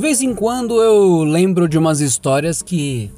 [0.00, 3.10] vez em quando eu lembro de umas histórias que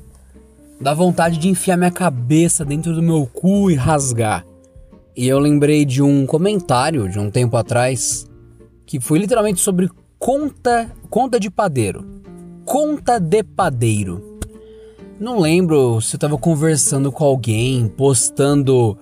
[0.80, 4.44] dá vontade de enfiar minha cabeça dentro do meu cu e rasgar.
[5.16, 8.26] E eu lembrei de um comentário de um tempo atrás
[8.84, 9.88] que foi literalmente sobre
[10.18, 12.04] conta, conta de padeiro.
[12.64, 14.40] Conta de padeiro.
[15.20, 18.98] Não lembro se eu tava conversando com alguém, postando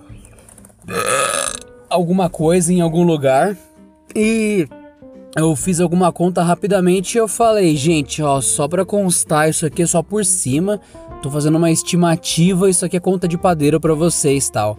[1.89, 3.57] alguma coisa em algum lugar
[4.15, 4.67] e
[5.35, 9.83] eu fiz alguma conta rapidamente e eu falei, gente, ó, só pra constar, isso aqui
[9.83, 10.79] é só por cima,
[11.21, 14.77] tô fazendo uma estimativa, isso aqui é conta de padeiro para vocês tal.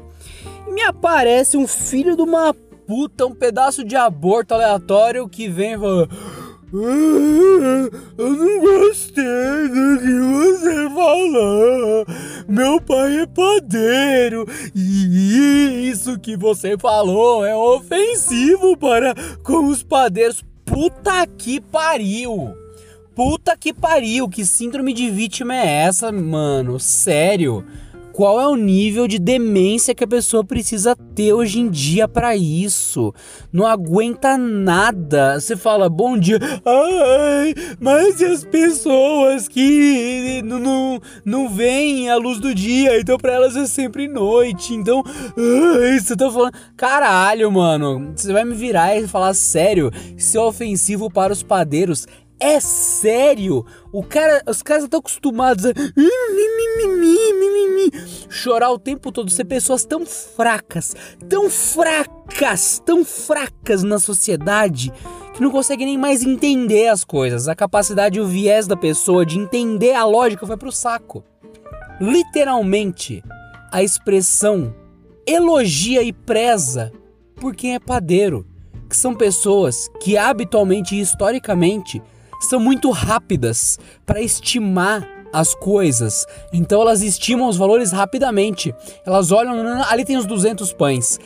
[0.67, 2.55] E me aparece um filho de uma
[2.87, 6.09] puta, um pedaço de aborto aleatório que vem e fala.
[6.75, 12.07] Ah, eu não gostei do que você falou.
[12.53, 20.45] Meu pai é padeiro e isso que você falou é ofensivo para com os padeiros.
[20.63, 22.55] Puta que pariu!
[23.15, 24.29] Puta que pariu!
[24.29, 26.79] Que síndrome de vítima é essa, mano?
[26.79, 27.65] Sério?
[28.13, 32.37] Qual é o nível de demência que a pessoa precisa ter hoje em dia para
[32.37, 33.13] isso.
[33.53, 35.41] Não aguenta nada.
[35.41, 42.17] Você fala, bom dia, ai, mas e as pessoas que não, não, não veem a
[42.17, 44.75] luz do dia, então para elas é sempre noite.
[44.75, 50.37] Então, ai, você tá falando, caralho, mano, você vai me virar e falar sério, isso
[50.37, 52.07] é ofensivo para os padeiros.
[52.43, 53.65] É sério?
[53.93, 55.73] O cara, os caras estão acostumados a
[58.33, 60.97] chorar o tempo todo, ser pessoas tão fracas,
[61.29, 64.93] tão fracas, tão fracas na sociedade
[65.35, 67.47] que não conseguem nem mais entender as coisas.
[67.47, 71.23] A capacidade e o viés da pessoa de entender a lógica vai pro saco.
[72.01, 73.23] Literalmente,
[73.71, 74.75] a expressão
[75.27, 76.91] elogia e preza
[77.37, 78.47] por quem é padeiro,
[78.89, 82.03] que são pessoas que habitualmente e historicamente
[82.41, 86.27] são muito rápidas para estimar as coisas.
[86.53, 88.75] Então elas estimam os valores rapidamente.
[89.07, 91.19] Elas olham, ali tem os 200 pães.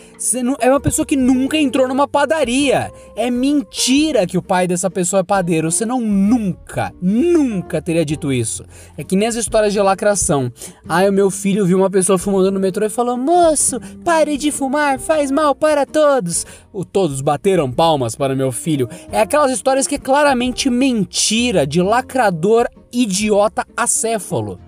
[0.61, 2.93] É uma pessoa que nunca entrou numa padaria.
[3.17, 5.71] É mentira que o pai dessa pessoa é padeiro.
[5.71, 8.65] Você não nunca, nunca teria dito isso.
[8.97, 10.53] É que nem as histórias de lacração.
[10.89, 14.53] Ah, o meu filho viu uma pessoa fumando no metrô e falou: Moço, pare de
[14.53, 16.47] fumar, faz mal para todos.
[16.73, 18.89] O todos bateram palmas para meu filho.
[19.11, 22.69] É aquelas histórias que é claramente mentira de lacrador
[23.03, 24.59] idiota acéfalo.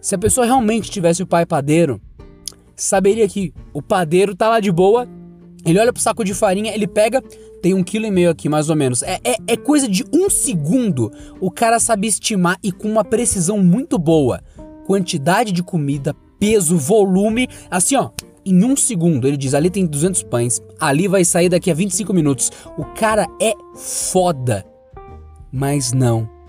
[0.00, 2.00] Se a pessoa realmente tivesse o pai padeiro,
[2.76, 5.08] saberia que o padeiro tá lá de boa,
[5.64, 7.22] ele olha pro saco de farinha, ele pega,
[7.60, 9.02] tem um quilo e meio aqui mais ou menos.
[9.02, 11.10] É, é, é coisa de um segundo
[11.40, 14.40] o cara sabe estimar e com uma precisão muito boa.
[14.86, 18.10] Quantidade de comida, peso, volume, assim ó,
[18.44, 19.28] em um segundo.
[19.28, 22.50] Ele diz: ali tem 200 pães, ali vai sair daqui a 25 minutos.
[22.76, 24.64] O cara é foda.
[25.52, 26.41] Mas não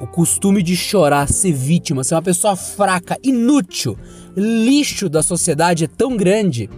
[0.00, 3.96] o costume de chorar, ser vítima, ser uma pessoa fraca, inútil,
[4.36, 6.68] lixo da sociedade é tão grande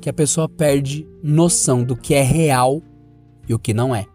[0.00, 2.82] que a pessoa perde noção do que é real
[3.48, 4.06] e o que não é.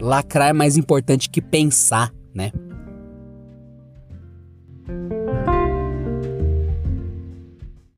[0.00, 2.52] Lacrar é mais importante que pensar, né?